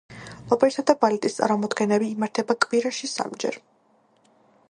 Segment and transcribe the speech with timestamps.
[0.55, 3.63] ოპერისა და ბალეტის წარმოდგენები იმართება კვირაში სამ ჯერ.